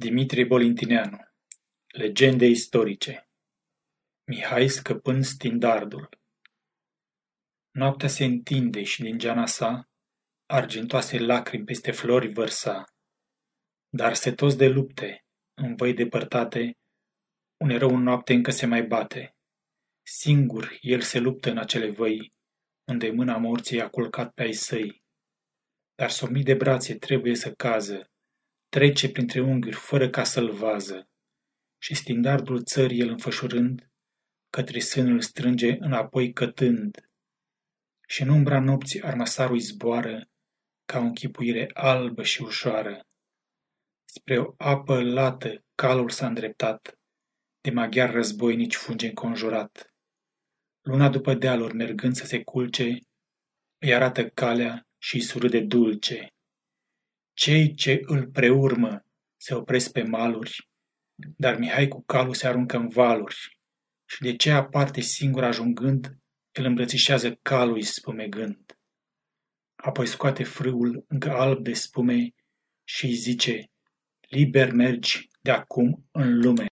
Dimitrie 0.00 0.44
Bolintineanu 0.44 1.18
Legende 1.86 2.46
istorice 2.46 3.28
Mihai 4.24 4.68
scăpând 4.68 5.24
stindardul 5.24 6.08
Noaptea 7.70 8.08
se 8.08 8.24
întinde 8.24 8.82
și 8.82 9.02
din 9.02 9.18
geana 9.18 9.46
sa 9.46 9.88
argintoase 10.46 11.18
lacrimi 11.18 11.64
peste 11.64 11.92
flori 11.92 12.32
vărsa. 12.32 12.84
Dar 13.88 14.14
setos 14.14 14.56
de 14.56 14.66
lupte, 14.66 15.24
în 15.54 15.74
văi 15.76 15.94
depărtate, 15.94 16.78
un 17.56 17.70
erou 17.70 17.94
în 17.94 18.02
noapte 18.02 18.32
încă 18.32 18.50
se 18.50 18.66
mai 18.66 18.82
bate. 18.82 19.36
Singur 20.02 20.78
el 20.80 21.00
se 21.00 21.18
luptă 21.18 21.50
în 21.50 21.58
acele 21.58 21.90
văi, 21.90 22.32
unde 22.84 23.10
mâna 23.10 23.36
morții 23.36 23.80
a 23.80 23.88
culcat 23.88 24.32
pe 24.32 24.42
ai 24.42 24.52
săi. 24.52 25.02
Dar 25.94 26.10
somnit 26.10 26.44
de 26.44 26.54
brațe 26.54 26.98
trebuie 26.98 27.34
să 27.34 27.52
cază, 27.52 28.10
Trece 28.68 29.10
printre 29.10 29.40
unghiuri 29.40 29.76
fără 29.76 30.10
ca 30.10 30.24
să-l 30.24 30.50
vază, 30.50 31.08
și 31.78 31.94
stindardul 31.94 32.62
țării 32.64 33.00
el 33.00 33.08
înfășurând, 33.08 33.90
către 34.50 34.78
sânul 34.78 35.20
strânge 35.20 35.76
înapoi 35.78 36.32
cătând. 36.32 37.10
Și 38.08 38.22
în 38.22 38.28
umbra 38.28 38.60
nopții 38.60 39.02
armasarul 39.02 39.58
zboară, 39.58 40.28
ca 40.84 40.98
o 40.98 41.02
închipuire 41.02 41.70
albă 41.72 42.22
și 42.22 42.42
ușoară. 42.42 43.06
Spre 44.04 44.38
o 44.38 44.54
apă 44.56 45.02
lată 45.02 45.64
calul 45.74 46.10
s-a 46.10 46.26
îndreptat, 46.26 46.98
de 47.60 47.70
maghiar 47.70 48.10
războinici 48.10 48.74
funge 48.74 49.06
înconjurat. 49.06 49.94
Luna 50.80 51.08
după 51.08 51.34
dealuri 51.34 51.74
mergând 51.74 52.14
să 52.14 52.26
se 52.26 52.42
culce, 52.42 52.98
îi 53.78 53.94
arată 53.94 54.28
calea 54.28 54.86
și 54.98 55.14
îi 55.14 55.22
surâde 55.22 55.60
dulce. 55.60 56.32
Cei 57.38 57.74
ce 57.74 58.00
îl 58.02 58.26
preurmă 58.26 59.04
se 59.36 59.54
opresc 59.54 59.92
pe 59.92 60.02
maluri, 60.02 60.70
dar 61.14 61.58
Mihai 61.58 61.88
cu 61.88 62.02
calul 62.02 62.34
se 62.34 62.46
aruncă 62.46 62.76
în 62.76 62.88
valuri 62.88 63.58
și 64.04 64.22
de 64.22 64.36
ceea 64.36 64.64
parte 64.64 65.00
singur 65.00 65.44
ajungând, 65.44 66.18
îl 66.52 66.64
îmbrățișează 66.64 67.34
calul 67.42 67.82
spumegând. 67.82 68.78
Apoi 69.74 70.06
scoate 70.06 70.44
frâul 70.44 71.04
încă 71.08 71.30
alb 71.30 71.62
de 71.62 71.72
spume 71.72 72.34
și 72.84 73.04
îi 73.04 73.14
zice, 73.14 73.70
liber 74.28 74.72
mergi 74.72 75.28
de 75.40 75.50
acum 75.50 76.08
în 76.10 76.38
lume. 76.38 76.66